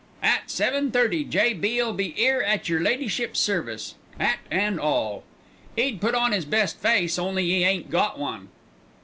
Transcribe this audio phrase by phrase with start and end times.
[0.23, 5.23] "At seven thirty J.B.'ll be 'ere at yer ladyship's service, 'at an' all.
[5.77, 8.49] 'E'd put on 'is best face only 'e ain't got one.